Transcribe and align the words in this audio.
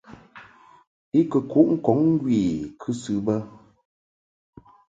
I 1.19 1.21
kɨ 1.31 1.39
kuʼ 1.51 1.67
ŋkɔŋ 1.75 1.99
ŋgwi 2.13 2.35
I 2.53 2.69
kɨsɨ 2.81 3.13
bə. 3.25 3.35